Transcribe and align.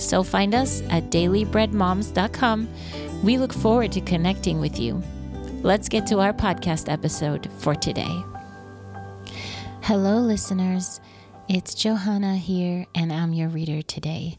So 0.00 0.22
find 0.22 0.54
us 0.54 0.82
at 0.90 1.10
dailybreadmoms.com. 1.10 2.68
We 3.22 3.38
look 3.38 3.52
forward 3.52 3.92
to 3.92 4.00
connecting 4.00 4.58
with 4.58 4.80
you. 4.80 5.02
Let's 5.62 5.88
get 5.88 6.06
to 6.06 6.20
our 6.20 6.32
podcast 6.32 6.90
episode 6.90 7.50
for 7.58 7.74
today. 7.74 8.24
Hello, 9.82 10.18
listeners. 10.18 11.00
It's 11.48 11.74
Johanna 11.74 12.36
here, 12.36 12.86
and 12.94 13.12
I'm 13.12 13.34
your 13.34 13.48
reader 13.48 13.82
today. 13.82 14.38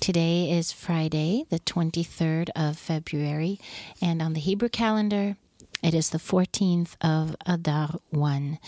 Today 0.00 0.50
is 0.50 0.72
Friday, 0.72 1.44
the 1.50 1.60
23rd 1.60 2.48
of 2.56 2.78
February, 2.78 3.60
and 4.00 4.22
on 4.22 4.32
the 4.32 4.40
Hebrew 4.40 4.68
calendar, 4.68 5.36
it 5.82 5.94
is 5.94 6.10
the 6.10 6.18
14th 6.18 6.96
of 7.00 7.36
Adar 7.46 8.00
1, 8.10 8.58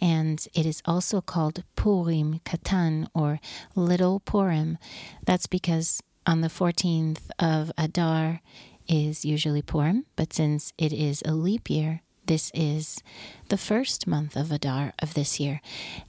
and 0.00 0.46
it 0.54 0.66
is 0.66 0.82
also 0.84 1.20
called 1.20 1.64
Purim 1.76 2.40
Katan 2.40 3.06
or 3.14 3.40
Little 3.74 4.20
Purim. 4.20 4.78
That's 5.24 5.46
because 5.46 6.02
on 6.26 6.42
the 6.42 6.48
14th 6.48 7.30
of 7.38 7.72
Adar 7.78 8.40
is 8.86 9.24
usually 9.24 9.62
Purim, 9.62 10.04
but 10.16 10.32
since 10.32 10.72
it 10.76 10.92
is 10.92 11.22
a 11.24 11.32
leap 11.32 11.70
year, 11.70 12.02
this 12.26 12.50
is 12.54 13.02
the 13.48 13.56
first 13.56 14.06
month 14.06 14.36
of 14.36 14.52
Adar 14.52 14.92
of 14.98 15.14
this 15.14 15.40
year. 15.40 15.60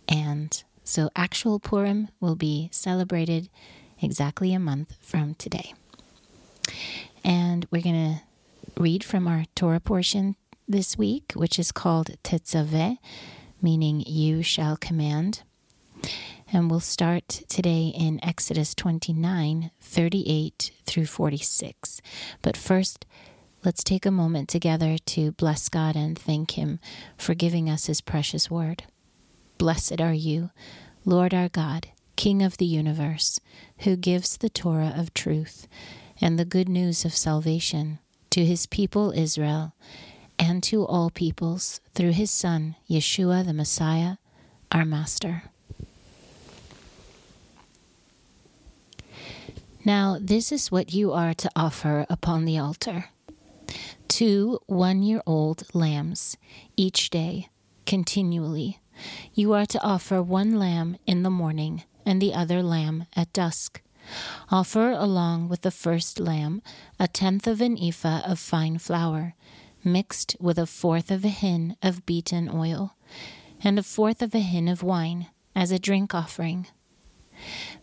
And 0.07 0.63
so 0.83 1.09
actual 1.15 1.59
Purim 1.59 2.09
will 2.19 2.35
be 2.35 2.69
celebrated 2.71 3.49
exactly 4.01 4.53
a 4.53 4.59
month 4.59 4.95
from 4.99 5.35
today. 5.35 5.73
And 7.23 7.65
we're 7.71 7.81
going 7.81 8.17
to 8.17 8.81
read 8.81 9.03
from 9.03 9.27
our 9.27 9.45
Torah 9.55 9.79
portion 9.79 10.35
this 10.71 10.97
week, 10.97 11.33
which 11.35 11.59
is 11.59 11.71
called 11.71 12.11
Tetzaveh, 12.23 12.97
meaning 13.61 14.01
you 14.01 14.41
shall 14.41 14.77
command. 14.77 15.43
And 16.51 16.69
we'll 16.69 16.79
start 16.79 17.27
today 17.27 17.93
in 17.95 18.23
Exodus 18.23 18.73
29 18.73 19.71
38 19.79 20.71
through 20.85 21.05
46. 21.05 22.01
But 22.41 22.57
first, 22.57 23.05
let's 23.63 23.83
take 23.83 24.05
a 24.05 24.11
moment 24.11 24.49
together 24.49 24.97
to 24.97 25.31
bless 25.33 25.69
God 25.69 25.95
and 25.95 26.17
thank 26.17 26.51
Him 26.51 26.79
for 27.17 27.33
giving 27.33 27.69
us 27.69 27.85
His 27.85 28.01
precious 28.01 28.49
word. 28.49 28.83
Blessed 29.57 30.01
are 30.01 30.13
you, 30.13 30.49
Lord 31.05 31.33
our 31.33 31.49
God, 31.49 31.89
King 32.15 32.41
of 32.41 32.57
the 32.57 32.65
universe, 32.65 33.39
who 33.79 33.95
gives 33.95 34.37
the 34.37 34.49
Torah 34.49 34.93
of 34.95 35.13
truth 35.13 35.67
and 36.19 36.37
the 36.37 36.45
good 36.45 36.69
news 36.69 37.05
of 37.05 37.15
salvation 37.15 37.99
to 38.31 38.45
His 38.45 38.65
people 38.65 39.11
Israel 39.11 39.73
and 40.41 40.63
to 40.63 40.85
all 40.85 41.11
peoples 41.11 41.79
through 41.93 42.11
his 42.11 42.31
Son, 42.31 42.75
Yeshua 42.89 43.45
the 43.45 43.53
Messiah, 43.53 44.17
our 44.71 44.83
Master. 44.83 45.43
Now, 49.85 50.17
this 50.19 50.51
is 50.51 50.71
what 50.71 50.93
you 50.93 51.13
are 51.13 51.33
to 51.35 51.49
offer 51.55 52.05
upon 52.09 52.45
the 52.45 52.57
altar 52.57 53.05
two 54.11 54.59
one 54.67 55.01
year 55.01 55.21
old 55.25 55.63
lambs 55.73 56.35
each 56.75 57.09
day, 57.09 57.47
continually. 57.85 58.79
You 59.33 59.53
are 59.53 59.65
to 59.67 59.81
offer 59.81 60.21
one 60.21 60.59
lamb 60.59 60.97
in 61.07 61.23
the 61.23 61.29
morning 61.29 61.83
and 62.05 62.21
the 62.21 62.33
other 62.33 62.61
lamb 62.61 63.05
at 63.15 63.31
dusk. 63.31 63.81
Offer 64.51 64.91
along 64.91 65.47
with 65.47 65.61
the 65.61 65.71
first 65.71 66.19
lamb 66.19 66.61
a 66.99 67.07
tenth 67.07 67.47
of 67.47 67.61
an 67.61 67.77
ephah 67.81 68.21
of 68.25 68.37
fine 68.37 68.79
flour 68.79 69.33
mixed 69.83 70.35
with 70.39 70.57
a 70.57 70.65
fourth 70.65 71.11
of 71.11 71.25
a 71.25 71.29
hin 71.29 71.75
of 71.81 72.05
beaten 72.05 72.49
oil, 72.53 72.95
and 73.63 73.77
a 73.77 73.83
fourth 73.83 74.21
of 74.21 74.33
a 74.35 74.39
hin 74.39 74.67
of 74.67 74.83
wine, 74.83 75.27
as 75.55 75.71
a 75.71 75.79
drink 75.79 76.15
offering. 76.15 76.67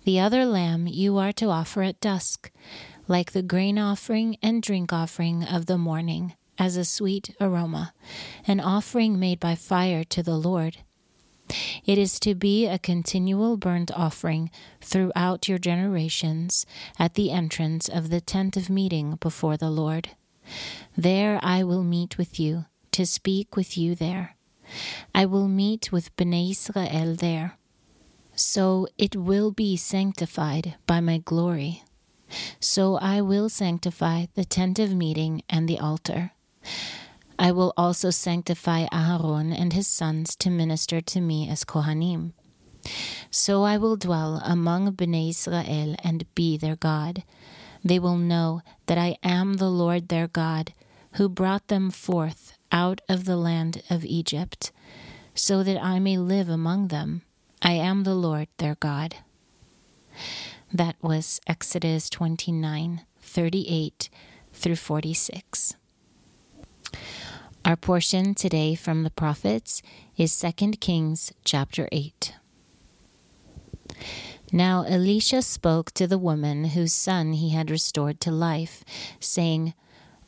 The 0.04 0.20
other 0.20 0.44
lamb 0.44 0.86
you 0.86 1.18
are 1.18 1.32
to 1.32 1.46
offer 1.46 1.82
at 1.82 2.00
dusk, 2.00 2.50
like 3.06 3.32
the 3.32 3.42
grain 3.42 3.78
offering 3.78 4.36
and 4.42 4.62
drink 4.62 4.92
offering 4.92 5.44
of 5.44 5.66
the 5.66 5.78
morning, 5.78 6.34
as 6.58 6.76
a 6.76 6.84
sweet 6.84 7.34
aroma, 7.40 7.94
an 8.46 8.60
offering 8.60 9.18
made 9.18 9.40
by 9.40 9.54
fire 9.54 10.04
to 10.04 10.22
the 10.22 10.36
Lord. 10.36 10.78
It 11.86 11.96
is 11.96 12.20
to 12.20 12.34
be 12.34 12.66
a 12.66 12.78
continual 12.78 13.56
burnt 13.56 13.90
offering 13.92 14.50
throughout 14.80 15.48
your 15.48 15.58
generations 15.58 16.66
at 16.98 17.14
the 17.14 17.30
entrance 17.30 17.88
of 17.88 18.10
the 18.10 18.20
tent 18.20 18.56
of 18.56 18.68
meeting 18.68 19.16
before 19.20 19.56
the 19.56 19.70
Lord. 19.70 20.10
There 20.96 21.38
I 21.42 21.62
will 21.62 21.84
meet 21.84 22.18
with 22.18 22.40
you, 22.40 22.66
to 22.92 23.06
speak 23.06 23.56
with 23.56 23.76
you 23.76 23.94
there. 23.94 24.36
I 25.14 25.26
will 25.26 25.48
meet 25.48 25.92
with 25.92 26.14
Bnei 26.16 26.50
Israel 26.50 27.14
there. 27.14 27.58
So 28.34 28.86
it 28.98 29.16
will 29.16 29.50
be 29.50 29.76
sanctified 29.76 30.76
by 30.86 31.00
my 31.00 31.18
glory. 31.18 31.82
So 32.60 32.96
I 32.96 33.20
will 33.20 33.48
sanctify 33.48 34.26
the 34.34 34.44
tent 34.44 34.78
of 34.78 34.94
meeting 34.94 35.42
and 35.48 35.68
the 35.68 35.78
altar. 35.78 36.32
I 37.38 37.52
will 37.52 37.72
also 37.76 38.10
sanctify 38.10 38.86
Aharon 38.86 39.58
and 39.58 39.72
his 39.72 39.86
sons 39.86 40.36
to 40.36 40.50
minister 40.50 41.00
to 41.00 41.20
me 41.20 41.48
as 41.48 41.64
Kohanim. 41.64 42.32
So 43.30 43.62
I 43.64 43.76
will 43.76 43.96
dwell 43.96 44.40
among 44.44 44.92
Bnei 44.92 45.30
Israel 45.30 45.96
and 46.02 46.32
be 46.34 46.56
their 46.56 46.76
God 46.76 47.22
they 47.84 47.98
will 47.98 48.16
know 48.16 48.62
that 48.86 48.98
I 48.98 49.16
am 49.22 49.54
the 49.54 49.70
Lord 49.70 50.08
their 50.08 50.28
God, 50.28 50.72
who 51.12 51.28
brought 51.28 51.68
them 51.68 51.90
forth 51.90 52.56
out 52.70 53.00
of 53.08 53.24
the 53.24 53.36
land 53.36 53.82
of 53.88 54.04
Egypt, 54.04 54.72
so 55.34 55.62
that 55.62 55.82
I 55.82 55.98
may 55.98 56.18
live 56.18 56.48
among 56.48 56.88
them. 56.88 57.22
I 57.62 57.72
am 57.72 58.04
the 58.04 58.14
Lord 58.14 58.48
their 58.58 58.76
God. 58.76 59.16
That 60.72 60.96
was 61.00 61.40
Exodus 61.46 62.10
29 62.10 63.02
38 63.20 64.10
through 64.52 64.76
46. 64.76 65.74
Our 67.64 67.76
portion 67.76 68.34
today 68.34 68.74
from 68.74 69.02
the 69.02 69.10
prophets 69.10 69.82
is 70.16 70.38
2 70.38 70.72
Kings 70.72 71.32
chapter 71.44 71.88
8. 71.92 72.34
Now 74.52 74.82
Elisha 74.82 75.42
spoke 75.42 75.92
to 75.92 76.06
the 76.06 76.18
woman 76.18 76.66
whose 76.66 76.92
son 76.92 77.34
he 77.34 77.50
had 77.50 77.70
restored 77.70 78.20
to 78.22 78.30
life, 78.30 78.82
saying, 79.20 79.74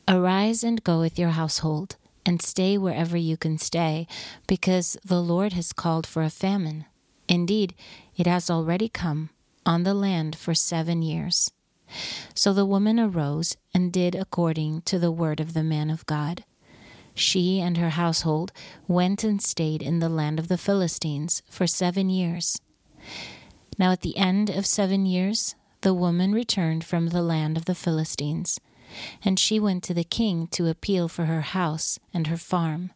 Arise 0.07 0.63
and 0.63 0.83
go 0.83 0.99
with 0.99 1.17
your 1.17 1.29
household, 1.29 1.95
and 2.25 2.41
stay 2.41 2.77
wherever 2.77 3.17
you 3.17 3.35
can 3.35 3.57
stay, 3.57 4.07
because 4.47 4.97
the 5.03 5.21
Lord 5.21 5.53
has 5.53 5.73
called 5.73 6.05
for 6.05 6.21
a 6.21 6.29
famine. 6.29 6.85
Indeed, 7.27 7.73
it 8.15 8.27
has 8.27 8.49
already 8.49 8.89
come 8.89 9.29
on 9.65 9.83
the 9.83 9.93
land 9.93 10.35
for 10.35 10.53
seven 10.53 11.01
years. 11.01 11.51
So 12.35 12.53
the 12.53 12.65
woman 12.65 12.99
arose 12.99 13.57
and 13.73 13.91
did 13.91 14.15
according 14.15 14.81
to 14.83 14.99
the 14.99 15.11
word 15.11 15.39
of 15.39 15.53
the 15.53 15.63
man 15.63 15.89
of 15.89 16.05
God. 16.05 16.43
She 17.13 17.59
and 17.59 17.77
her 17.77 17.89
household 17.89 18.51
went 18.87 19.23
and 19.23 19.41
stayed 19.41 19.81
in 19.81 19.99
the 19.99 20.09
land 20.09 20.39
of 20.39 20.47
the 20.47 20.57
Philistines 20.57 21.41
for 21.49 21.67
seven 21.67 22.09
years. 22.09 22.61
Now 23.81 23.91
at 23.91 24.01
the 24.01 24.15
end 24.15 24.51
of 24.51 24.67
seven 24.67 25.07
years, 25.07 25.55
the 25.81 25.95
woman 25.95 26.33
returned 26.33 26.83
from 26.83 27.07
the 27.07 27.23
land 27.23 27.57
of 27.57 27.65
the 27.65 27.73
Philistines, 27.73 28.59
and 29.25 29.39
she 29.39 29.59
went 29.59 29.81
to 29.85 29.95
the 29.95 30.03
king 30.03 30.45
to 30.49 30.69
appeal 30.69 31.07
for 31.07 31.25
her 31.25 31.41
house 31.41 31.97
and 32.13 32.27
her 32.27 32.37
farm. 32.37 32.91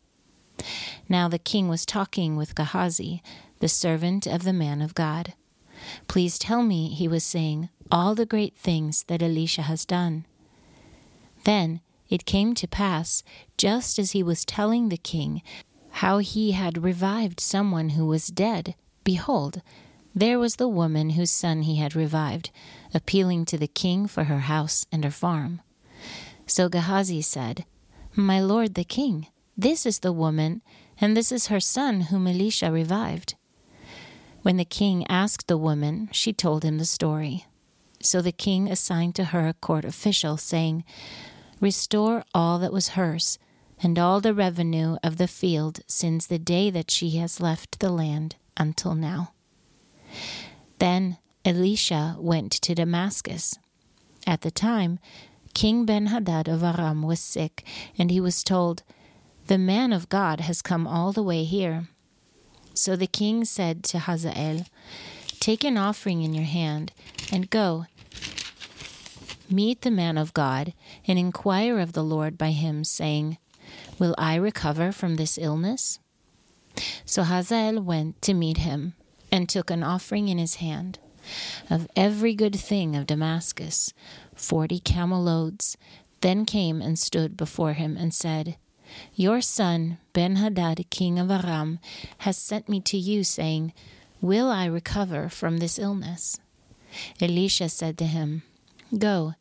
Now 1.10 1.28
the 1.28 1.40
king 1.40 1.68
was 1.68 1.88
talking 1.88 2.36
with 2.36 2.54
Gehazi, 2.54 3.24
the 3.62 3.68
servant 3.68 4.28
of 4.28 4.44
the 4.44 4.54
man 4.54 4.80
of 4.80 4.94
God. 4.94 5.34
Please 6.08 6.38
tell 6.38 6.62
me, 6.62 6.90
he 6.90 7.08
was 7.08 7.24
saying, 7.24 7.70
all 7.90 8.14
the 8.14 8.28
great 8.28 8.56
things 8.56 9.06
that 9.08 9.24
Elisha 9.24 9.64
has 9.64 9.86
done. 9.86 10.28
Then 11.46 11.82
it 12.10 12.28
came 12.28 12.54
to 12.54 12.68
pass, 12.68 13.24
just 13.58 13.98
as 13.98 14.12
he 14.12 14.22
was 14.22 14.46
telling 14.46 14.90
the 14.90 14.98
king 14.98 15.42
how 15.90 16.20
he 16.20 16.52
had 16.52 16.84
revived 16.84 17.40
someone 17.40 17.90
who 17.90 18.06
was 18.06 18.28
dead, 18.28 18.76
behold, 19.04 19.64
there 20.16 20.40
was 20.40 20.56
the 20.56 20.68
woman 20.68 21.12
whose 21.12 21.30
son 21.30 21.64
he 21.64 21.76
had 21.76 21.94
revived, 21.94 22.50
appealing 22.94 23.44
to 23.46 23.58
the 23.58 23.68
king 23.68 24.08
for 24.08 24.24
her 24.24 24.40
house 24.40 24.86
and 24.90 25.04
her 25.04 25.12
farm. 25.12 25.62
So 26.48 26.70
Gehazi 26.70 27.22
said, 27.22 27.66
My 28.16 28.40
lord 28.40 28.76
the 28.76 28.86
king, 28.86 29.28
this 29.58 29.86
is 29.86 30.00
the 30.00 30.14
woman, 30.14 30.62
and 31.02 31.18
this 31.18 31.34
is 31.34 31.48
her 31.48 31.60
son 31.60 32.02
whom 32.02 32.28
Elisha 32.28 32.72
revived. 32.72 33.36
When 34.42 34.56
the 34.56 34.64
king 34.64 35.06
asked 35.08 35.48
the 35.48 35.58
woman, 35.58 36.08
she 36.14 36.32
told 36.32 36.64
him 36.64 36.78
the 36.78 36.86
story. 36.86 37.46
So 38.02 38.22
the 38.22 38.32
king 38.32 38.70
assigned 38.70 39.16
to 39.16 39.26
her 39.26 39.48
a 39.48 39.54
court 39.54 39.84
official, 39.84 40.38
saying, 40.38 40.86
Restore 41.60 42.24
all 42.34 42.60
that 42.60 42.72
was 42.72 42.90
hers, 42.90 43.38
and 43.82 44.00
all 44.00 44.22
the 44.22 44.34
revenue 44.34 44.98
of 45.04 45.18
the 45.18 45.28
field 45.28 45.80
since 45.88 46.26
the 46.26 46.40
day 46.40 46.70
that 46.70 46.92
she 46.92 47.12
has 47.18 47.42
left 47.42 47.80
the 47.80 47.90
land 47.90 48.36
until 48.56 48.96
now. 48.96 49.35
Then 50.80 51.18
Elisha 51.44 52.16
went 52.20 52.52
to 52.52 52.76
Damascus. 52.76 53.58
At 54.28 54.42
the 54.42 54.52
time, 54.52 55.00
King 55.54 55.86
Benhadad 55.86 56.48
of 56.48 56.64
Aram 56.64 57.02
was 57.02 57.20
sick, 57.20 57.64
and 57.98 58.12
he 58.12 58.20
was 58.20 58.44
told, 58.44 58.84
The 59.48 59.58
man 59.58 59.94
of 59.94 60.10
God 60.10 60.42
has 60.42 60.62
come 60.62 60.88
all 60.88 61.12
the 61.12 61.24
way 61.24 61.44
here. 61.44 61.88
So 62.74 62.96
the 62.96 63.08
king 63.08 63.46
said 63.46 63.84
to 63.86 64.00
Hazael, 64.00 64.66
Take 65.40 65.64
an 65.64 65.78
offering 65.78 66.24
in 66.24 66.34
your 66.34 66.46
hand, 66.46 66.92
and 67.32 67.50
go. 67.50 67.86
Meet 69.50 69.82
the 69.82 69.92
man 69.92 70.18
of 70.18 70.34
God, 70.34 70.74
and 71.08 71.18
inquire 71.20 71.80
of 71.80 71.94
the 71.94 72.04
Lord 72.04 72.38
by 72.38 72.52
him, 72.52 72.84
saying, 72.84 73.38
Will 74.00 74.16
I 74.18 74.36
recover 74.36 74.92
from 74.92 75.16
this 75.16 75.38
illness? 75.38 76.00
So 77.06 77.24
Hazael 77.24 77.82
went 77.82 78.22
to 78.24 78.34
meet 78.34 78.58
him, 78.58 78.94
and 79.36 79.48
took 79.48 79.70
an 79.70 79.84
offering 79.84 80.30
in 80.30 80.38
his 80.38 80.56
hand 80.56 80.98
of 81.70 81.88
every 81.96 82.34
good 82.34 82.56
thing 82.56 82.96
of 82.96 83.08
Damascus, 83.08 83.94
forty 84.34 84.80
camel 84.80 85.24
loads, 85.24 85.78
then 86.22 86.46
came 86.46 86.82
and 86.82 86.98
stood 86.98 87.38
before 87.38 87.74
him 87.74 87.98
and 87.98 88.14
said, 88.14 88.58
Your 89.14 89.42
son 89.42 89.98
Ben 90.14 90.38
Hadad, 90.38 90.86
king 90.90 91.20
of 91.20 91.30
Aram, 91.30 91.80
has 92.20 92.38
sent 92.38 92.70
me 92.70 92.80
to 92.82 92.98
you, 92.98 93.24
saying, 93.24 93.74
Will 94.22 94.50
I 94.50 94.66
recover 94.66 95.30
from 95.30 95.58
this 95.58 95.78
illness? 95.78 96.40
Elisha 97.20 97.70
said 97.70 97.98
to 97.98 98.06
him, 98.06 98.44
Go, 98.98 99.34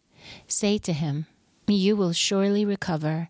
say 0.49 0.79
to 0.79 0.93
him, 0.93 1.27
You 1.67 1.97
will 1.97 2.13
surely 2.13 2.65
recover. 2.65 3.29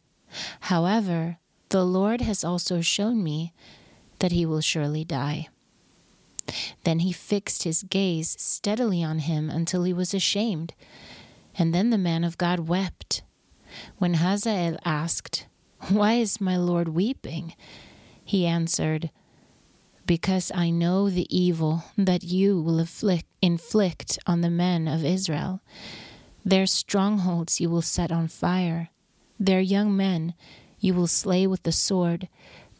However, 0.60 1.38
the 1.68 1.84
Lord 1.84 2.20
has 2.20 2.42
also 2.44 2.80
shown 2.80 3.22
me 3.22 3.52
that 4.20 4.32
he 4.32 4.46
will 4.46 4.60
surely 4.60 5.04
die. 5.04 5.48
Then 6.84 7.00
he 7.00 7.12
fixed 7.12 7.62
his 7.62 7.82
gaze 7.82 8.36
steadily 8.38 9.02
on 9.02 9.20
him 9.20 9.50
until 9.50 9.84
he 9.84 9.92
was 9.92 10.14
ashamed. 10.14 10.74
And 11.56 11.74
then 11.74 11.90
the 11.90 11.98
man 11.98 12.24
of 12.24 12.38
God 12.38 12.60
wept. 12.60 13.22
When 13.98 14.14
Hazael 14.14 14.78
asked, 14.84 15.46
Why 15.88 16.14
is 16.14 16.40
my 16.40 16.56
Lord 16.56 16.88
weeping? 16.88 17.54
he 18.24 18.46
answered, 18.46 19.10
Because 20.06 20.50
I 20.54 20.70
know 20.70 21.10
the 21.10 21.26
evil 21.36 21.84
that 21.96 22.24
you 22.24 22.60
will 22.60 22.80
afflict, 22.80 23.26
inflict 23.42 24.18
on 24.26 24.40
the 24.40 24.50
men 24.50 24.88
of 24.88 25.04
Israel. 25.04 25.60
Their 26.44 26.66
strongholds 26.66 27.60
you 27.60 27.70
will 27.70 27.82
set 27.82 28.12
on 28.12 28.28
fire, 28.28 28.90
their 29.38 29.60
young 29.60 29.96
men 29.96 30.34
you 30.78 30.92
will 30.94 31.06
slay 31.06 31.46
with 31.46 31.62
the 31.62 31.72
sword 31.72 32.28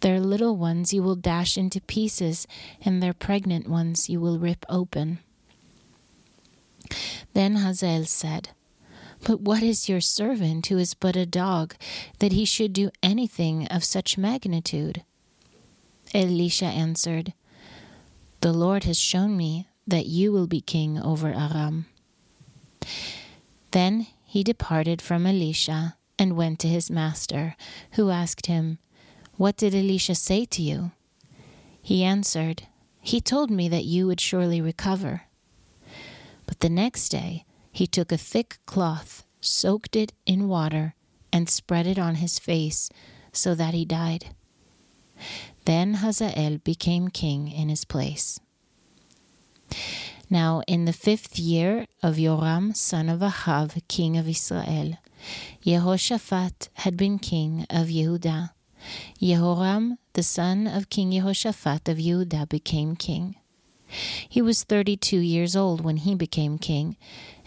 their 0.05 0.21
little 0.21 0.55
ones 0.55 0.93
you 0.93 1.03
will 1.03 1.17
dash 1.17 1.57
into 1.57 1.81
pieces, 1.81 2.47
and 2.85 3.03
their 3.03 3.15
pregnant 3.15 3.67
ones 3.67 4.11
you 4.11 4.21
will 4.21 4.39
rip 4.39 4.67
open. 4.69 5.19
Then 7.33 7.57
Hazael 7.57 8.05
said, 8.05 8.51
But 9.27 9.41
what 9.41 9.63
is 9.63 9.89
your 9.89 10.03
servant 10.03 10.67
who 10.67 10.77
is 10.77 10.93
but 10.93 11.17
a 11.17 11.25
dog, 11.25 11.75
that 12.19 12.33
he 12.33 12.45
should 12.45 12.75
do 12.75 12.91
anything 13.03 13.67
of 13.69 13.83
such 13.83 14.19
magnitude? 14.19 15.03
Elisha 16.13 16.67
answered, 16.67 17.33
The 18.43 18.53
Lord 18.53 18.85
has 18.85 18.99
shown 18.99 19.39
me 19.39 19.69
that 19.87 20.05
you 20.05 20.33
will 20.33 20.47
be 20.47 20.61
king 20.61 21.01
over 21.01 21.29
Aram. 21.29 21.87
Then 23.71 24.09
he 24.27 24.45
departed 24.45 25.01
from 25.01 25.27
Elisha 25.27 25.97
and 26.19 26.37
went 26.37 26.59
to 26.59 26.69
his 26.69 26.91
master, 26.91 27.57
who 27.93 28.11
asked 28.11 28.45
him, 28.45 28.77
what 29.37 29.57
did 29.57 29.75
Elisha 29.75 30.15
say 30.15 30.45
to 30.47 30.63
you? 30.63 30.93
He 31.83 32.05
answered, 32.05 32.65
He 33.01 33.21
told 33.21 33.51
me 33.51 33.69
that 33.69 33.85
you 33.85 34.07
would 34.07 34.21
surely 34.21 34.61
recover. 34.61 35.23
But 36.47 36.61
the 36.61 36.69
next 36.69 37.09
day 37.09 37.45
he 37.73 37.87
took 37.87 38.13
a 38.13 38.17
thick 38.17 38.59
cloth, 38.67 39.25
soaked 39.41 39.97
it 39.97 40.13
in 40.25 40.49
water, 40.49 40.95
and 41.33 41.49
spread 41.49 41.87
it 41.87 41.99
on 41.99 42.17
his 42.17 42.39
face, 42.39 42.89
so 43.33 43.55
that 43.55 43.75
he 43.75 43.85
died. 43.85 44.27
Then 45.65 45.95
Hazael 45.95 46.59
became 46.59 47.09
king 47.09 47.51
in 47.51 47.69
his 47.69 47.85
place. 47.85 48.39
Now, 50.31 50.63
in 50.67 50.85
the 50.85 50.93
fifth 50.93 51.39
year 51.39 51.87
of 52.03 52.17
Joram, 52.17 52.75
son 52.75 53.09
of 53.09 53.21
Ahav, 53.21 53.81
king 53.89 54.17
of 54.17 54.29
Israel, 54.29 54.99
Jehoshaphat 55.63 56.69
had 56.75 56.97
been 56.97 57.19
king 57.19 57.67
of 57.69 57.89
Yehudah. 57.89 58.54
Jehoram, 59.21 59.99
the 60.13 60.23
son 60.23 60.67
of 60.67 60.91
King 60.91 61.13
Jehoshaphat 61.13 61.89
of 61.89 61.99
Judah, 61.99 62.47
became 62.47 62.97
king. 62.97 63.37
He 64.29 64.43
was 64.43 64.65
thirty 64.65 64.97
two 64.97 65.21
years 65.21 65.55
old 65.55 65.83
when 65.83 65.99
he 65.99 66.15
became 66.15 66.59
king, 66.59 66.97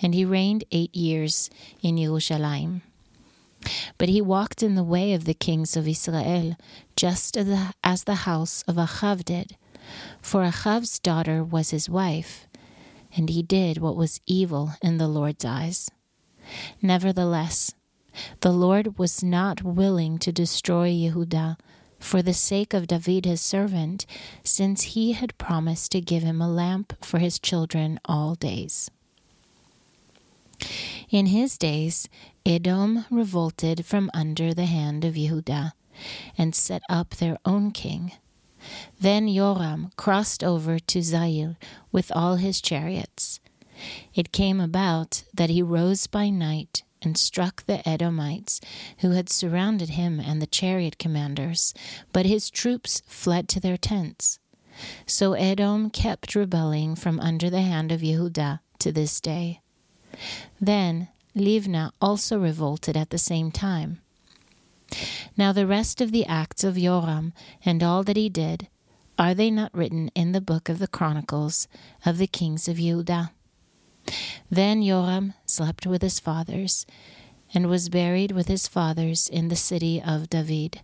and 0.02 0.14
he 0.14 0.24
reigned 0.24 0.64
eight 0.72 0.96
years 0.96 1.50
in 1.82 1.98
Jerusalem. 1.98 2.82
But 3.98 4.10
he 4.10 4.22
walked 4.22 4.62
in 4.62 4.76
the 4.76 4.84
way 4.84 5.14
of 5.14 5.26
the 5.26 5.34
kings 5.34 5.76
of 5.76 5.88
Israel, 5.88 6.56
just 6.96 7.36
as 7.36 7.48
the, 7.48 7.74
as 7.84 8.04
the 8.04 8.24
house 8.30 8.64
of 8.68 8.76
Achav 8.76 9.26
did. 9.26 9.58
For 10.22 10.44
Achav's 10.44 11.00
daughter 11.00 11.44
was 11.44 11.72
his 11.72 11.90
wife, 11.90 12.48
and 13.16 13.30
he 13.30 13.42
did 13.42 13.80
what 13.80 13.96
was 13.96 14.22
evil 14.26 14.74
in 14.82 14.98
the 14.98 15.08
Lord's 15.08 15.44
eyes. 15.44 15.90
Nevertheless, 16.82 17.74
the 18.42 18.52
Lord 18.52 18.98
was 18.98 19.24
not 19.24 19.64
willing 19.64 20.18
to 20.20 20.32
destroy 20.32 20.90
Yehudah 20.90 21.58
for 22.00 22.22
the 22.22 22.34
sake 22.34 22.74
of 22.74 22.88
David 22.88 23.26
his 23.26 23.42
servant, 23.42 24.06
since 24.44 24.94
he 24.94 25.14
had 25.14 25.38
promised 25.38 25.92
to 25.92 26.02
give 26.02 26.24
him 26.24 26.42
a 26.42 26.50
lamp 26.50 26.94
for 27.04 27.20
his 27.20 27.40
children 27.40 28.00
all 28.06 28.36
days. 28.36 28.92
In 31.10 31.28
his 31.28 31.58
days, 31.58 32.10
Edom 32.46 33.06
revolted 33.10 33.86
from 33.86 34.12
under 34.14 34.54
the 34.54 34.66
hand 34.66 35.06
of 35.06 35.16
Yehudah 35.16 35.74
and 36.38 36.54
set 36.54 36.82
up 36.90 37.16
their 37.16 37.38
own 37.46 37.72
king. 37.72 38.12
Then 39.00 39.28
Joram 39.34 39.92
crossed 39.96 40.44
over 40.44 40.80
to 40.80 41.00
Zair 41.00 41.56
with 41.92 42.12
all 42.16 42.36
his 42.36 42.62
chariots. 42.62 43.40
It 44.14 44.32
came 44.32 44.60
about 44.60 45.24
that 45.34 45.50
he 45.50 45.62
rose 45.62 46.08
by 46.08 46.30
night 46.30 46.84
and 47.02 47.18
struck 47.18 47.66
the 47.66 47.88
Edomites 47.88 48.60
who 49.00 49.12
had 49.12 49.30
surrounded 49.30 49.90
him 49.90 50.20
and 50.20 50.42
the 50.42 50.48
chariot 50.48 50.98
commanders, 50.98 51.74
but 52.12 52.26
his 52.26 52.50
troops 52.50 53.02
fled 53.08 53.48
to 53.50 53.60
their 53.60 53.78
tents. 53.78 54.40
So 55.06 55.34
Edom 55.34 55.90
kept 55.90 56.36
rebelling 56.36 56.96
from 56.96 57.20
under 57.20 57.50
the 57.50 57.62
hand 57.62 57.92
of 57.92 58.02
Yehudah 58.02 58.60
to 58.80 58.92
this 58.92 59.20
day. 59.20 59.62
Then 60.60 61.10
Livna 61.36 61.92
also 62.02 62.40
revolted 62.40 62.96
at 62.98 63.10
the 63.10 63.18
same 63.18 63.52
time. 63.52 64.02
Now 65.36 65.52
the 65.52 65.68
rest 65.68 66.02
of 66.02 66.12
the 66.12 66.26
acts 66.26 66.64
of 66.64 66.78
Joram 66.78 67.34
and 67.66 67.84
all 67.84 68.04
that 68.04 68.18
he 68.18 68.30
did, 68.30 68.68
are 69.20 69.34
they 69.34 69.50
not 69.50 69.76
written 69.76 70.10
in 70.10 70.32
the 70.32 70.42
book 70.42 70.70
of 70.70 70.80
the 70.80 70.88
Chronicles 70.88 71.68
of 72.06 72.18
the 72.18 72.28
kings 72.28 72.68
of 72.68 72.78
Judah? 72.78 73.32
Then 74.50 74.82
Joram 74.82 75.34
slept 75.46 75.86
with 75.86 76.02
his 76.02 76.20
fathers, 76.20 76.86
and 77.54 77.68
was 77.68 77.90
buried 77.90 78.32
with 78.32 78.48
his 78.48 78.68
fathers 78.68 79.28
in 79.28 79.50
the 79.50 79.56
city 79.56 80.02
of 80.02 80.30
David. 80.30 80.82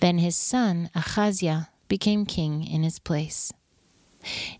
Then 0.00 0.18
his 0.18 0.36
son 0.36 0.90
Achaziah 0.94 1.70
became 1.88 2.24
king 2.26 2.66
in 2.66 2.82
his 2.82 2.98
place. 2.98 3.52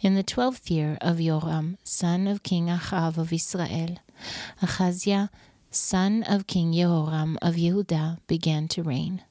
In 0.01 0.15
the 0.15 0.23
twelfth 0.23 0.71
year 0.71 0.97
of 1.01 1.19
Joram, 1.19 1.77
son 1.85 2.27
of 2.27 2.43
King 2.43 2.67
Achav 2.67 3.19
of 3.19 3.33
Israel, 3.33 3.99
Achaziah, 4.63 5.31
son 5.71 6.23
of 6.23 6.47
King 6.47 6.73
Jehoram 6.73 7.39
of 7.43 7.55
Yehudah, 7.57 8.19
began 8.27 8.69
to 8.69 8.83
reign. 8.83 9.23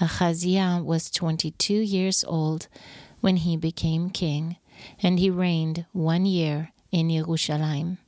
Achaziah 0.00 0.80
was 0.84 1.10
twenty 1.10 1.50
two 1.52 1.80
years 1.80 2.24
old 2.24 2.68
when 3.20 3.36
he 3.38 3.56
became 3.56 4.10
king, 4.10 4.56
and 5.02 5.18
he 5.18 5.28
reigned 5.28 5.86
one 5.92 6.24
year 6.24 6.70
in 6.92 7.10
Jerusalem. 7.10 7.98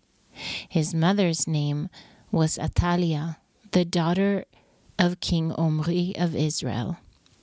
His 0.69 0.95
mother's 0.95 1.47
name 1.47 1.89
was 2.31 2.59
Atalia, 2.59 3.37
the 3.73 3.85
daughter 3.85 4.45
of 4.99 5.21
King 5.21 5.53
Omri 5.53 6.15
of 6.17 6.35
Israel. 6.35 6.99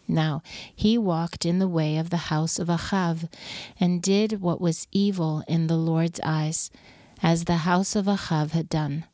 Now 0.08 0.42
he 0.76 0.98
walked 0.98 1.46
in 1.46 1.60
the 1.60 1.68
way 1.68 1.98
of 1.98 2.10
the 2.10 2.30
house 2.34 2.58
of 2.58 2.68
Achav, 2.68 3.30
and 3.80 4.02
did 4.02 4.42
what 4.42 4.60
was 4.60 4.88
evil 4.92 5.44
in 5.48 5.68
the 5.68 5.78
Lord's 5.78 6.20
eyes, 6.24 6.72
as 7.22 7.46
the 7.46 7.58
house 7.58 7.96
of 7.96 8.06
Achav 8.06 8.52
had 8.52 8.70
done, 8.70 9.06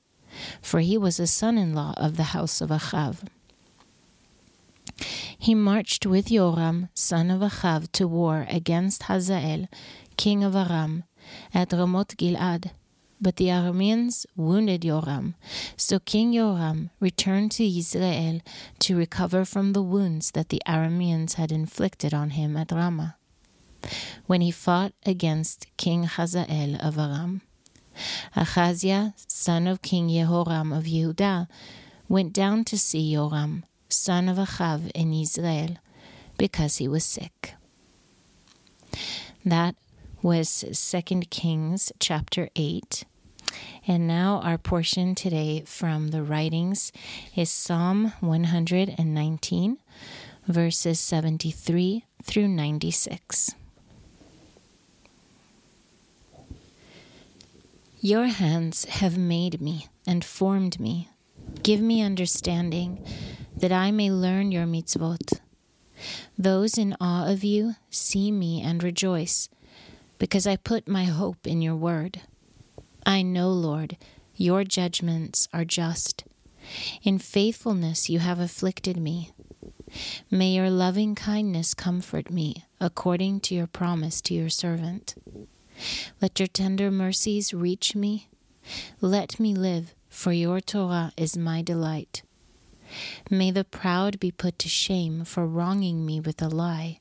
for 0.61 0.79
he 0.79 0.97
was 0.97 1.19
a 1.19 1.27
son 1.27 1.57
in 1.57 1.73
law 1.73 1.93
of 1.97 2.15
the 2.15 2.31
house 2.35 2.61
of 2.61 2.69
Achav. 2.69 3.27
He 5.37 5.53
marched 5.53 6.05
with 6.05 6.29
Joram, 6.29 6.87
son 6.93 7.29
of 7.29 7.41
Achav, 7.41 7.91
to 7.91 8.07
war 8.07 8.47
against 8.49 9.03
Hazael, 9.03 9.67
king 10.15 10.45
of 10.45 10.55
Aram, 10.55 11.03
at 11.53 11.73
Ramoth 11.73 12.17
Gilead. 12.17 12.71
But 13.21 13.37
the 13.37 13.47
Arameans 13.47 14.25
wounded 14.35 14.81
Joram. 14.81 15.35
So 15.77 15.99
King 15.99 16.33
Joram 16.33 16.89
returned 16.99 17.51
to 17.53 17.65
Israel 17.65 18.41
to 18.79 18.97
recover 18.97 19.45
from 19.45 19.71
the 19.71 19.81
wounds 19.81 20.31
that 20.31 20.49
the 20.49 20.61
Arameans 20.67 21.35
had 21.35 21.51
inflicted 21.51 22.13
on 22.13 22.31
him 22.31 22.57
at 22.57 22.73
Ramah, 22.73 23.15
when 24.25 24.41
he 24.41 24.51
fought 24.51 24.91
against 25.05 25.67
King 25.77 26.03
Hazael 26.03 26.75
of 26.81 26.97
Aram. 26.99 27.41
Ahaziah, 28.35 29.13
son 29.27 29.67
of 29.67 29.81
King 29.81 30.09
Jehoram 30.09 30.73
of 30.73 30.83
Judah, 30.83 31.47
went 32.09 32.33
down 32.33 32.65
to 32.65 32.77
see 32.77 33.13
Joram, 33.13 33.63
son 33.87 34.27
of 34.27 34.37
Achav 34.37 34.91
in 34.91 35.13
Israel, 35.13 35.77
because 36.37 36.77
he 36.77 36.87
was 36.89 37.05
sick. 37.05 37.53
That 39.45 39.75
was 40.25 40.65
2 40.73 41.19
Kings 41.29 41.91
chapter 41.99 42.49
8. 42.55 43.03
And 43.85 44.07
now 44.07 44.41
our 44.43 44.57
portion 44.57 45.13
today 45.13 45.61
from 45.67 46.07
the 46.07 46.23
writings 46.23 46.91
is 47.35 47.51
Psalm 47.51 48.11
119, 48.21 49.77
verses 50.47 50.99
73 50.99 52.05
through 52.23 52.47
96. 52.47 53.53
Your 58.01 58.25
hands 58.25 58.85
have 58.85 59.19
made 59.19 59.61
me 59.61 59.89
and 60.07 60.25
formed 60.25 60.79
me. 60.79 61.07
Give 61.61 61.81
me 61.81 62.01
understanding 62.01 63.05
that 63.55 63.71
I 63.71 63.91
may 63.91 64.09
learn 64.09 64.51
your 64.51 64.65
mitzvot. 64.65 65.39
Those 66.35 66.79
in 66.79 66.97
awe 66.99 67.31
of 67.31 67.43
you 67.43 67.75
see 67.91 68.31
me 68.31 68.63
and 68.63 68.81
rejoice 68.81 69.49
because 70.17 70.47
I 70.47 70.55
put 70.55 70.87
my 70.87 71.05
hope 71.05 71.45
in 71.45 71.61
your 71.61 71.75
word. 71.75 72.21
I 73.05 73.21
know, 73.21 73.49
Lord, 73.49 73.97
your 74.35 74.63
judgments 74.63 75.47
are 75.53 75.65
just. 75.65 76.23
In 77.03 77.19
faithfulness 77.19 78.09
you 78.09 78.19
have 78.19 78.39
afflicted 78.39 78.97
me. 78.97 79.31
May 80.31 80.49
your 80.49 80.69
loving 80.69 81.15
kindness 81.15 81.73
comfort 81.73 82.29
me, 82.29 82.65
according 82.81 83.41
to 83.41 83.55
your 83.55 83.67
promise 83.67 84.21
to 84.21 84.33
your 84.33 84.49
servant. 84.49 85.15
Let 86.21 86.39
your 86.39 86.47
tender 86.47 86.89
mercies 86.89 87.53
reach 87.53 87.95
me. 87.95 88.29
Let 88.99 89.39
me 89.39 89.53
live, 89.53 89.93
for 90.09 90.31
your 90.31 90.59
Torah 90.59 91.13
is 91.15 91.37
my 91.37 91.61
delight. 91.61 92.23
May 93.29 93.51
the 93.51 93.63
proud 93.63 94.19
be 94.19 94.31
put 94.31 94.57
to 94.59 94.69
shame 94.69 95.25
for 95.25 95.45
wronging 95.45 96.05
me 96.05 96.19
with 96.19 96.41
a 96.41 96.47
lie 96.47 96.99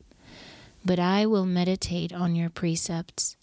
but 0.85 0.99
I 0.99 1.27
will 1.27 1.47
meditate 1.47 2.13
on 2.13 2.35
your 2.35 2.51
precepts. 2.51 3.37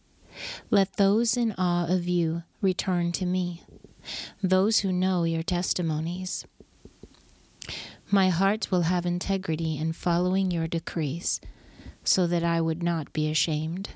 Let 0.70 0.98
those 0.98 1.36
in 1.36 1.54
awe 1.58 1.88
of 1.88 2.08
you 2.08 2.44
return 2.62 3.12
to 3.14 3.26
me, 3.26 3.64
those 4.42 4.80
who 4.80 4.92
know 4.92 5.24
your 5.24 5.44
testimonies. 5.44 6.46
My 8.10 8.30
heart 8.30 8.72
will 8.72 8.84
have 8.84 9.06
integrity 9.06 9.78
in 9.78 9.94
following 9.94 10.52
your 10.52 10.68
decrees, 10.68 11.40
so 12.04 12.28
that 12.28 12.44
I 12.44 12.62
would 12.62 12.84
not 12.84 13.14
be 13.14 13.30
ashamed. 13.30 13.92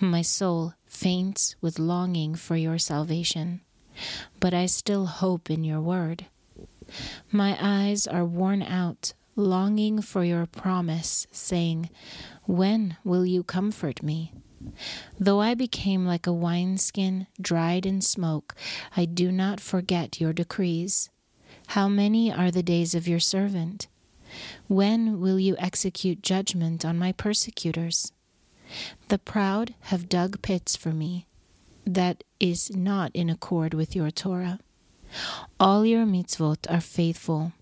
My 0.00 0.22
soul 0.22 0.74
faints 0.86 1.56
with 1.60 1.78
longing 1.78 2.34
for 2.34 2.56
your 2.56 2.78
salvation, 2.78 3.60
but 4.40 4.52
I 4.54 4.66
still 4.66 5.06
hope 5.06 5.50
in 5.50 5.64
your 5.64 5.80
word. 5.80 6.26
My 7.30 7.56
eyes 7.60 8.06
are 8.06 8.24
worn 8.24 8.62
out, 8.62 9.14
longing 9.36 10.00
for 10.02 10.24
your 10.24 10.46
promise, 10.46 11.26
saying, 11.30 11.90
when 12.46 12.96
will 13.04 13.26
you 13.26 13.42
comfort 13.42 14.02
me? 14.02 14.32
Though 15.18 15.40
I 15.40 15.54
became 15.54 16.06
like 16.06 16.26
a 16.26 16.32
wineskin 16.32 17.26
dried 17.40 17.84
in 17.84 18.00
smoke, 18.00 18.54
I 18.96 19.04
do 19.04 19.30
not 19.30 19.60
forget 19.60 20.20
your 20.20 20.32
decrees. 20.32 21.10
How 21.68 21.88
many 21.88 22.32
are 22.32 22.50
the 22.50 22.62
days 22.62 22.94
of 22.94 23.08
your 23.08 23.20
servant? 23.20 23.88
When 24.68 25.20
will 25.20 25.38
you 25.38 25.56
execute 25.58 26.22
judgment 26.22 26.84
on 26.84 26.98
my 26.98 27.12
persecutors? 27.12 28.12
The 29.08 29.18
proud 29.18 29.74
have 29.82 30.08
dug 30.08 30.42
pits 30.42 30.76
for 30.76 30.90
me. 30.90 31.26
That 31.86 32.24
is 32.40 32.74
not 32.74 33.10
in 33.14 33.28
accord 33.28 33.74
with 33.74 33.94
your 33.94 34.10
Torah. 34.10 34.58
All 35.60 35.84
your 35.84 36.06
mitzvot 36.06 36.70
are 36.70 36.80
faithful. 36.80 37.52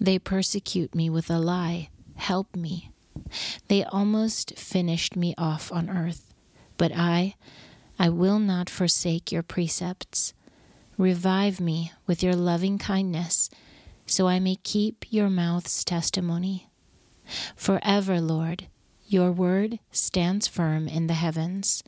They 0.00 0.18
persecute 0.18 0.94
me 0.94 1.08
with 1.08 1.30
a 1.30 1.38
lie. 1.38 1.88
Help 2.16 2.54
me. 2.54 2.90
They 3.68 3.84
almost 3.84 4.58
finished 4.58 5.16
me 5.16 5.34
off 5.36 5.72
on 5.72 5.90
earth, 5.90 6.32
but 6.76 6.92
I, 6.94 7.34
I 7.98 8.08
will 8.08 8.38
not 8.38 8.70
forsake 8.70 9.32
your 9.32 9.42
precepts. 9.42 10.34
Revive 10.96 11.60
me 11.60 11.92
with 12.06 12.22
your 12.22 12.34
loving 12.34 12.78
kindness, 12.78 13.50
so 14.06 14.26
I 14.26 14.38
may 14.38 14.56
keep 14.56 15.04
your 15.10 15.30
mouth's 15.30 15.84
testimony. 15.84 16.68
Forever, 17.56 18.20
Lord, 18.20 18.66
your 19.06 19.30
word 19.32 19.78
stands 19.90 20.46
firm 20.46 20.88
in 20.88 21.06
the 21.06 21.14
heavens. 21.14 21.82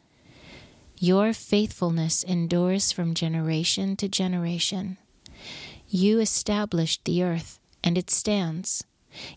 Your 0.99 1.33
faithfulness 1.33 2.23
endures 2.23 2.93
from 2.93 3.15
generation 3.15 3.97
to 3.97 4.09
generation. 4.09 4.99
You 5.89 6.21
established 6.21 7.05
the 7.05 7.23
earth, 7.23 7.59
and 7.83 7.97
it 7.97 8.11
stands. 8.11 8.85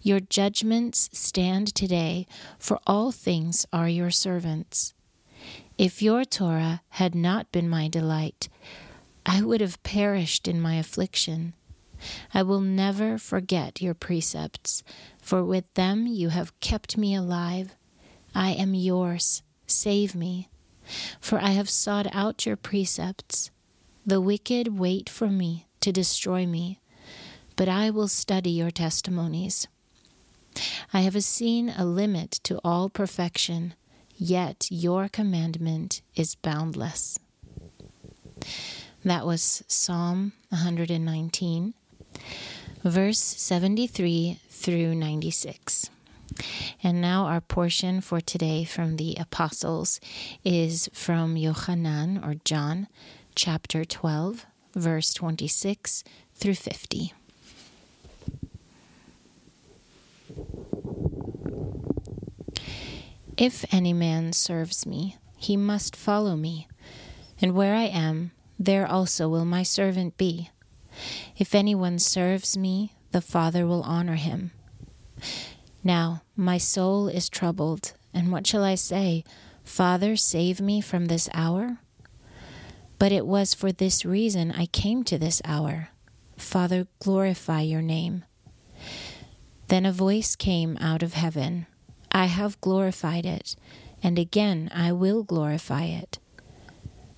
Your 0.01 0.20
judgments 0.20 1.10
stand 1.13 1.74
today, 1.74 2.27
for 2.60 2.80
all 2.86 3.12
things 3.12 3.65
are 3.74 3.89
your 3.89 4.12
servants. 4.12 4.94
If 5.77 6.01
your 6.01 6.24
Torah 6.24 6.82
had 6.89 7.15
not 7.15 7.51
been 7.51 7.68
my 7.68 7.88
delight, 7.88 8.50
I 9.25 9.42
would 9.42 9.62
have 9.62 9.82
perished 9.84 10.48
in 10.48 10.62
my 10.62 10.75
affliction. 10.75 11.53
I 12.34 12.44
will 12.44 12.62
never 12.62 13.18
forget 13.18 13.82
your 13.82 13.94
precepts, 13.94 14.84
for 15.18 15.44
with 15.44 15.74
them 15.74 16.06
you 16.06 16.30
have 16.30 16.60
kept 16.60 16.98
me 16.98 17.15
alive. 17.15 17.75
I 18.36 18.51
am 18.51 18.74
yours. 18.74 19.42
Save 19.65 20.13
me. 20.13 20.50
For 21.20 21.39
I 21.39 21.51
have 21.51 21.70
sought 21.70 22.13
out 22.13 22.46
your 22.46 22.58
precepts. 22.58 23.51
The 24.06 24.20
wicked 24.20 24.77
wait 24.77 25.10
for 25.10 25.27
me 25.27 25.68
to 25.80 25.92
destroy 25.94 26.46
me 26.46 26.80
but 27.56 27.70
I 27.70 27.90
will 27.90 28.08
study 28.08 28.52
your 28.52 28.72
testimonies. 28.72 29.68
I 30.94 31.02
have 31.02 31.22
seen 31.24 31.70
a 31.70 31.86
limit 31.86 32.32
to 32.44 32.60
all 32.64 32.90
perfection, 32.90 33.74
yet 34.16 34.68
your 34.70 35.10
commandment 35.10 36.02
is 36.16 36.36
boundless. 36.36 37.20
That 39.04 39.26
was 39.26 39.64
Psalm 39.68 40.34
119, 40.50 41.74
verse 42.84 43.20
73 43.20 44.40
through 44.50 44.96
96. 44.96 45.90
And 46.82 47.02
now 47.02 47.26
our 47.26 47.42
portion 47.42 48.02
for 48.02 48.22
today 48.22 48.64
from 48.64 48.98
the 48.98 49.16
Apostles 49.20 50.00
is 50.44 50.90
from 50.94 51.38
Yohanan 51.38 52.24
or 52.24 52.36
John, 52.46 52.88
chapter 53.36 53.84
12, 53.86 54.46
verse 54.76 55.14
26 55.14 56.04
through 56.34 56.56
50. 56.56 57.14
If 63.38 63.66
any 63.74 63.94
man 63.94 64.34
serves 64.34 64.86
me, 64.86 65.18
he 65.38 65.58
must 65.58 65.96
follow 65.96 66.36
me, 66.36 66.68
and 67.42 67.56
where 67.56 67.74
I 67.74 67.86
am, 67.86 68.32
there 68.60 68.86
also 68.86 69.28
will 69.28 69.46
my 69.46 69.63
servant 69.63 70.18
be. 70.18 70.52
If 71.36 71.56
anyone 71.56 71.98
serves 71.98 72.56
me, 72.56 72.94
the 73.12 73.22
Father 73.22 73.66
will 73.66 73.82
honor 73.82 74.16
him. 74.16 74.52
Now 75.84 76.22
my 76.36 76.60
soul 76.60 77.08
is 77.08 77.28
troubled, 77.28 77.94
and 78.13 78.32
what 78.32 78.46
shall 78.46 78.63
I 78.63 78.75
say? 78.75 79.24
Father, 79.63 80.16
save 80.16 80.62
me 80.62 80.80
from 80.80 81.06
this 81.08 81.28
hour? 81.34 81.80
But 83.00 83.12
it 83.12 83.25
was 83.25 83.56
for 83.56 83.72
this 83.72 84.06
reason 84.06 84.52
I 84.52 84.68
came 84.68 85.04
to 85.06 85.18
this 85.18 85.42
hour. 85.44 85.90
Father, 86.38 86.86
glorify 87.00 87.62
your 87.62 87.82
name. 87.82 88.25
Then 89.70 89.88
a 89.88 89.92
voice 89.92 90.36
came 90.36 90.78
out 90.80 91.02
of 91.02 91.13
heaven 91.13 91.66
I 92.13 92.25
have 92.25 92.62
glorified 92.62 93.25
it, 93.25 93.55
and 94.01 94.20
again 94.20 94.70
I 94.74 94.91
will 94.91 95.24
glorify 95.24 95.86
it. 95.86 96.20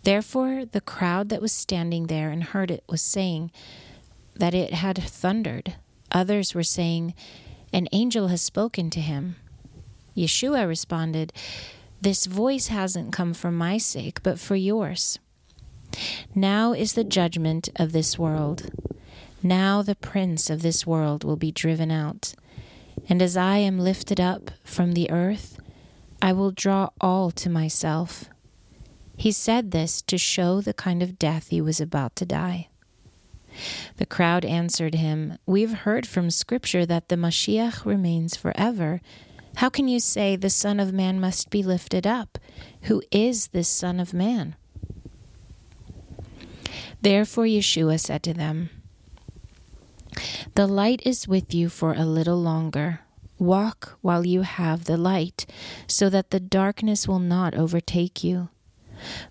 Therefore, 0.04 0.66
the 0.66 0.82
crowd 0.82 1.30
that 1.30 1.42
was 1.42 1.52
standing 1.52 2.08
there 2.08 2.30
and 2.30 2.44
heard 2.44 2.70
it 2.70 2.84
was 2.88 3.02
saying 3.02 3.52
that 4.36 4.54
it 4.54 4.74
had 4.74 4.98
thundered. 4.98 5.76
Others 6.12 6.54
were 6.54 6.64
saying, 6.64 7.14
An 7.74 7.88
angel 7.92 8.28
has 8.28 8.42
spoken 8.42 8.90
to 8.92 9.02
him. 9.02 9.36
Yeshua 10.16 10.68
responded, 10.68 11.34
This 12.00 12.26
voice 12.26 12.68
hasn't 12.68 13.14
come 13.14 13.34
for 13.34 13.52
my 13.52 13.78
sake, 13.78 14.22
but 14.22 14.40
for 14.40 14.56
yours. 14.56 15.20
Now 16.34 16.74
is 16.74 16.94
the 16.94 17.04
judgment 17.04 17.70
of 17.76 17.92
this 17.92 18.20
world. 18.20 18.70
Now 19.42 19.82
the 19.82 19.96
prince 19.96 20.50
of 20.50 20.62
this 20.62 20.86
world 20.86 21.24
will 21.24 21.36
be 21.36 21.52
driven 21.52 21.92
out. 21.92 22.34
And 23.08 23.22
as 23.22 23.38
I 23.38 23.58
am 23.58 23.80
lifted 23.80 24.20
up 24.20 24.52
from 24.64 24.94
the 24.94 25.10
earth, 25.12 25.60
I 26.22 26.34
will 26.34 26.52
draw 26.52 26.90
all 27.00 27.32
to 27.32 27.50
myself. 27.50 28.30
He 29.18 29.32
said 29.32 29.72
this 29.72 30.02
to 30.04 30.18
show 30.18 30.62
the 30.62 30.74
kind 30.74 31.02
of 31.02 31.20
death 31.20 31.50
he 31.50 31.62
was 31.62 31.80
about 31.80 32.16
to 32.18 32.26
die. 32.26 32.70
The 33.98 34.06
crowd 34.06 34.44
answered 34.44 34.96
him, 34.96 35.38
We've 35.46 35.74
heard 35.74 36.08
from 36.08 36.30
Scripture 36.30 36.86
that 36.86 37.10
the 37.10 37.16
Mashiach 37.16 37.86
remains 37.86 38.36
forever. 38.36 39.02
How 39.58 39.70
can 39.70 39.88
you 39.88 40.00
say 40.00 40.36
the 40.36 40.50
Son 40.50 40.80
of 40.80 40.92
Man 40.92 41.20
must 41.20 41.50
be 41.50 41.64
lifted 41.64 42.06
up? 42.06 42.38
Who 42.84 43.02
is 43.12 43.48
this 43.48 43.70
Son 43.70 44.00
of 44.00 44.14
Man? 44.14 44.56
Therefore 47.02 47.46
Yeshua 47.46 48.00
said 48.00 48.24
to 48.24 48.34
them, 48.34 48.70
The 50.56 50.68
light 50.68 51.02
is 51.06 51.28
with 51.28 51.54
you 51.54 51.70
for 51.70 51.94
a 51.94 52.06
little 52.06 52.42
longer. 52.42 53.02
Walk 53.38 53.98
while 54.02 54.26
you 54.26 54.42
have 54.42 54.86
the 54.86 54.98
light, 54.98 55.46
so 55.88 56.10
that 56.10 56.30
the 56.30 56.40
darkness 56.40 57.08
will 57.08 57.20
not 57.20 57.54
overtake 57.54 58.24
you. 58.24 58.50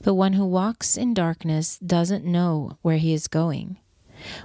The 0.03 0.13
one 0.13 0.35
who 0.35 0.45
walks 0.45 0.97
in 0.97 1.15
darkness 1.15 1.79
doesn't 1.79 2.25
know 2.25 2.77
where 2.83 2.99
he 2.99 3.15
is 3.15 3.29
going. 3.29 3.79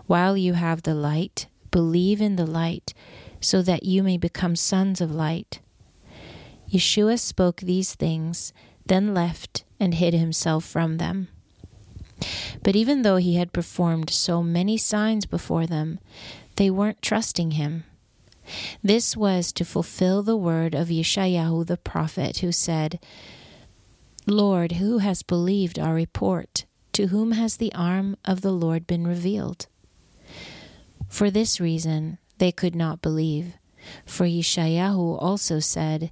While 0.08 0.38
you 0.38 0.53
have 0.53 0.84
the 0.84 0.96
light, 0.96 1.48
believe 1.72 2.22
in 2.22 2.38
the 2.38 2.48
light, 2.48 2.93
so 3.41 3.62
that 3.62 3.84
you 3.84 4.01
may 4.03 4.17
become 4.17 4.55
sons 4.55 5.01
of 5.01 5.12
light. 5.12 5.60
Yeshua 6.72 7.19
spoke 7.19 7.62
these 7.62 7.96
things, 7.96 8.53
then 8.86 9.13
left 9.13 9.65
and 9.79 9.96
hid 9.96 10.13
himself 10.13 10.63
from 10.65 10.98
them. 10.98 11.27
But 12.63 12.75
even 12.75 13.01
though 13.01 13.17
he 13.17 13.35
had 13.35 13.53
performed 13.53 14.09
so 14.09 14.43
many 14.43 14.77
signs 14.77 15.25
before 15.25 15.65
them, 15.65 15.99
they 16.55 16.69
weren't 16.69 17.01
trusting 17.01 17.51
him. 17.51 17.85
This 18.83 19.15
was 19.15 19.51
to 19.53 19.65
fulfill 19.65 20.23
the 20.23 20.38
word 20.38 20.73
of 20.73 20.88
Yeshayahu 20.88 21.67
the 21.67 21.77
prophet, 21.77 22.39
who 22.39 22.51
said, 22.51 22.99
Lord, 24.25 24.73
who 24.73 24.99
has 24.99 25.23
believed 25.23 25.79
our 25.79 25.93
report? 25.93 26.65
To 26.93 27.07
whom 27.07 27.31
has 27.31 27.57
the 27.57 27.73
arm 27.73 28.17
of 28.25 28.41
the 28.41 28.51
Lord 28.51 28.85
been 28.85 29.07
revealed? 29.07 29.67
For 31.07 31.31
this 31.31 31.59
reason 31.59 32.17
they 32.38 32.51
could 32.51 32.75
not 32.75 33.01
believe. 33.01 33.57
For 34.05 34.25
Yeshayahu 34.25 35.21
also 35.21 35.59
said, 35.59 36.11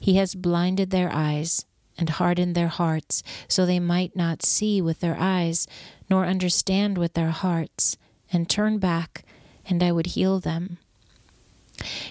He 0.00 0.16
has 0.16 0.34
blinded 0.34 0.90
their 0.90 1.10
eyes 1.12 1.64
and 1.98 2.08
hardened 2.10 2.54
their 2.54 2.68
hearts, 2.68 3.22
so 3.48 3.66
they 3.66 3.80
might 3.80 4.14
not 4.14 4.42
see 4.42 4.80
with 4.80 5.00
their 5.00 5.16
eyes, 5.18 5.66
nor 6.08 6.24
understand 6.24 6.96
with 6.96 7.14
their 7.14 7.30
hearts, 7.30 7.96
and 8.32 8.48
turn 8.48 8.78
back, 8.78 9.24
and 9.66 9.82
I 9.82 9.92
would 9.92 10.06
heal 10.06 10.38
them. 10.38 10.78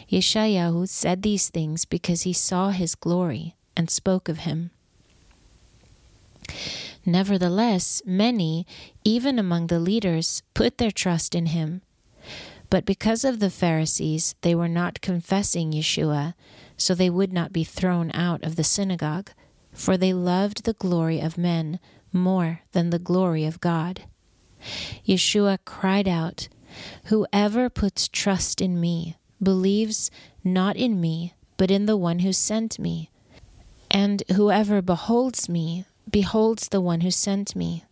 Yeshayahu 0.09 0.87
said 0.87 1.23
these 1.23 1.49
things 1.49 1.85
because 1.85 2.23
he 2.23 2.33
saw 2.33 2.69
his 2.69 2.95
glory 2.95 3.55
and 3.75 3.89
spoke 3.89 4.29
of 4.29 4.39
him. 4.39 4.71
Nevertheless, 7.05 8.01
many, 8.05 8.67
even 9.03 9.39
among 9.39 9.67
the 9.67 9.79
leaders, 9.79 10.43
put 10.53 10.77
their 10.77 10.91
trust 10.91 11.33
in 11.33 11.47
him. 11.47 11.81
But 12.69 12.85
because 12.85 13.23
of 13.23 13.39
the 13.39 13.49
Pharisees, 13.49 14.35
they 14.41 14.53
were 14.53 14.67
not 14.67 14.99
confessing 14.99 15.71
Yeshua, 15.71 16.33
so 16.75 16.93
they 16.93 17.09
would 17.09 17.31
not 17.31 17.53
be 17.53 17.63
thrown 17.63 18.11
out 18.11 18.43
of 18.43 18.57
the 18.57 18.63
synagogue 18.63 19.31
for 19.77 19.95
they 19.95 20.11
loved 20.11 20.63
the 20.63 20.73
glory 20.73 21.19
of 21.21 21.37
men 21.37 21.79
more 22.11 22.61
than 22.71 22.89
the 22.89 22.99
glory 22.99 23.45
of 23.45 23.61
God. 23.61 24.01
Yeshua 25.05 25.59
cried 25.65 26.07
out, 26.07 26.49
Whoever 27.05 27.69
puts 27.69 28.07
trust 28.07 28.59
in 28.59 28.81
me 28.81 29.17
believes 29.41 30.09
not 30.43 30.75
in 30.75 30.99
me, 30.99 31.35
but 31.57 31.69
in 31.69 31.85
the 31.85 31.95
one 31.95 32.19
who 32.19 32.33
sent 32.33 32.79
me. 32.79 33.11
And 33.91 34.23
whoever 34.35 34.81
beholds 34.81 35.47
me 35.47 35.85
beholds 36.09 36.69
the 36.69 36.81
one 36.81 37.01
who 37.01 37.11
sent 37.11 37.55
me. 37.55 37.83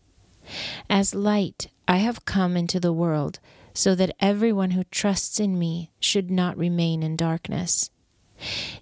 As 0.90 1.14
light, 1.14 1.68
I 1.88 1.98
have 1.98 2.26
come 2.26 2.58
into 2.58 2.80
the 2.80 2.94
world, 2.94 3.40
so 3.76 3.94
that 3.94 4.16
everyone 4.20 4.72
who 4.72 4.86
trusts 4.86 5.40
in 5.40 5.60
me 5.60 5.92
should 6.00 6.32
not 6.32 6.58
remain 6.58 7.04
in 7.04 7.16
darkness. 7.16 7.92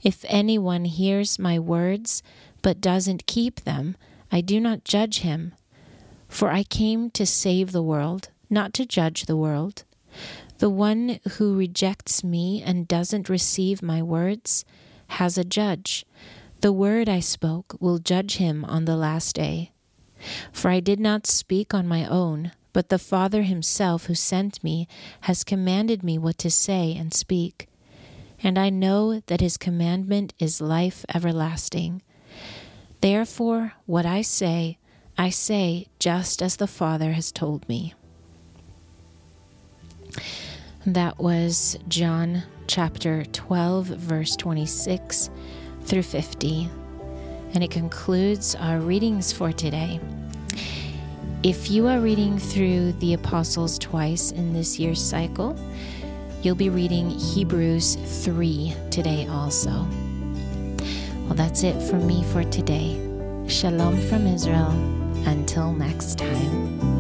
If 0.02 0.24
anyone 0.28 0.86
hears 0.86 1.38
my 1.38 1.60
words 1.60 2.24
but 2.64 2.82
doesn't 2.82 3.28
keep 3.28 3.62
them, 3.62 3.96
I 4.32 4.42
do 4.42 4.60
not 4.60 4.84
judge 4.84 5.20
him. 5.20 5.54
For 6.28 6.50
I 6.50 6.64
came 6.64 7.12
to 7.12 7.28
save 7.28 7.72
the 7.72 7.84
world, 7.84 8.30
not 8.50 8.74
to 8.74 8.86
judge 8.88 9.26
the 9.28 9.38
world. 9.38 9.84
The 10.58 10.70
one 10.70 11.20
who 11.34 11.56
rejects 11.56 12.24
me 12.24 12.64
and 12.66 12.88
doesn't 12.88 13.30
receive 13.30 13.84
my 13.84 14.02
words 14.02 14.66
has 15.10 15.38
a 15.38 15.44
judge. 15.44 16.06
The 16.62 16.74
word 16.74 17.10
I 17.10 17.20
spoke 17.20 17.76
will 17.80 18.00
judge 18.00 18.38
him 18.38 18.66
on 18.66 18.86
the 18.86 18.96
last 18.96 19.36
day. 19.36 19.72
For 20.52 20.72
I 20.72 20.80
did 20.80 21.00
not 21.00 21.28
speak 21.28 21.74
on 21.74 21.88
my 21.88 22.08
own, 22.08 22.54
but 22.72 22.90
the 22.90 22.98
Father 22.98 23.44
himself 23.44 24.06
who 24.06 24.16
sent 24.16 24.64
me 24.64 24.88
has 25.22 25.44
commanded 25.44 26.02
me 26.02 26.18
what 26.18 26.38
to 26.40 26.50
say 26.50 26.96
and 26.96 27.14
speak. 27.14 27.68
And 28.42 28.58
I 28.58 28.70
know 28.70 29.20
that 29.28 29.42
his 29.42 29.58
commandment 29.58 30.34
is 30.40 30.62
life 30.62 31.06
everlasting. 31.14 32.02
Therefore, 33.04 33.74
what 33.86 34.06
I 34.06 34.22
say, 34.22 34.78
I 35.18 35.30
say 35.30 35.88
just 36.00 36.42
as 36.42 36.56
the 36.56 36.68
Father 36.68 37.12
has 37.12 37.34
told 37.34 37.68
me. 37.68 37.94
That 40.86 41.20
was 41.20 41.78
John 41.90 42.44
chapter 42.66 43.26
12, 43.26 43.88
verse 43.88 44.38
26 44.38 45.30
through 45.82 46.04
50. 46.04 46.70
And 47.54 47.62
it 47.62 47.72
concludes 47.72 48.56
our 48.56 48.80
readings 48.80 49.34
for 49.34 49.52
today. 49.52 50.00
If 51.44 51.70
you 51.70 51.88
are 51.88 52.00
reading 52.00 52.40
through 52.40 52.94
the 52.94 53.16
Apostles 53.16 53.78
twice 53.80 54.32
in 54.32 54.54
this 54.54 54.80
year's 54.80 55.04
cycle, 55.04 55.60
you'll 56.42 56.56
be 56.56 56.70
reading 56.70 57.10
Hebrews 57.10 57.96
3 58.24 58.74
today 58.92 59.28
also. 59.28 59.86
Well, 61.26 61.36
that's 61.36 61.64
it 61.64 61.82
for 61.82 61.98
me 61.98 62.24
for 62.26 62.44
today. 62.44 63.00
Shalom 63.48 64.00
from 64.10 64.28
Israel. 64.28 64.72
Until 65.26 65.74
next 65.74 66.18
time. 66.18 66.93